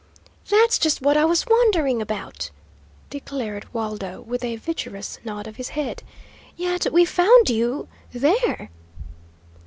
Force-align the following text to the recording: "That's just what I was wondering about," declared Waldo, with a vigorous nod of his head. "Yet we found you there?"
"That's 0.49 0.79
just 0.79 1.03
what 1.03 1.15
I 1.15 1.25
was 1.25 1.45
wondering 1.45 2.01
about," 2.01 2.49
declared 3.11 3.71
Waldo, 3.71 4.19
with 4.21 4.43
a 4.43 4.55
vigorous 4.55 5.19
nod 5.23 5.45
of 5.45 5.57
his 5.57 5.69
head. 5.77 6.01
"Yet 6.55 6.91
we 6.91 7.05
found 7.05 7.51
you 7.51 7.87
there?" 8.11 8.71